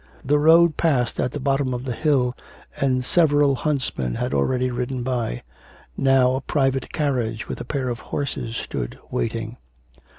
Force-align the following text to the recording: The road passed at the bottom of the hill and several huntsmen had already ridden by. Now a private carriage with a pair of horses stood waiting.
The 0.25 0.39
road 0.39 0.77
passed 0.77 1.19
at 1.19 1.29
the 1.31 1.39
bottom 1.39 1.75
of 1.75 1.85
the 1.85 1.93
hill 1.93 2.35
and 2.75 3.05
several 3.05 3.53
huntsmen 3.53 4.15
had 4.15 4.33
already 4.33 4.71
ridden 4.71 5.03
by. 5.03 5.43
Now 5.95 6.33
a 6.33 6.41
private 6.41 6.91
carriage 6.91 7.47
with 7.47 7.61
a 7.61 7.65
pair 7.65 7.87
of 7.87 7.99
horses 8.09 8.55
stood 8.57 8.97
waiting. 9.11 9.57